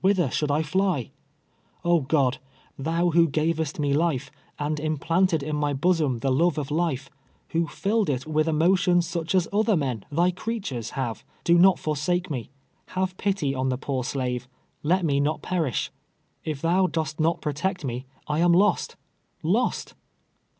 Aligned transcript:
Whither 0.00 0.30
should 0.30 0.52
I 0.52 0.62
fly? 0.62 1.10
Oh, 1.84 2.02
God! 2.02 2.38
Thou 2.78 3.10
who 3.10 3.26
gavest 3.28 3.80
me 3.80 3.92
life, 3.92 4.30
and 4.56 4.76
imjdanted 4.78 5.42
in 5.42 5.56
my 5.56 5.72
bosom 5.72 6.18
the 6.18 6.30
love 6.30 6.56
of 6.56 6.70
life— 6.70 7.10
who 7.50 7.66
filled 7.66 8.08
it 8.08 8.24
with 8.24 8.46
emotions 8.46 9.08
such 9.08 9.34
as 9.34 9.48
other 9.52 9.76
men, 9.76 10.04
thy 10.08 10.30
creatures, 10.30 10.90
have, 10.90 11.24
do 11.42 11.58
not 11.58 11.80
foi"sake 11.80 12.30
me. 12.30 12.48
Have 12.90 13.16
pity 13.16 13.56
on 13.56 13.70
the 13.70 13.76
poor 13.76 14.04
slave— 14.04 14.46
let 14.84 15.04
me 15.04 15.18
not 15.18 15.42
perish. 15.42 15.90
If 16.44 16.62
thou 16.62 16.86
dost 16.86 17.18
not 17.18 17.40
protect 17.40 17.84
me, 17.84 18.06
I 18.28 18.38
am 18.38 18.52
lost— 18.52 18.94
lost! 19.58 19.94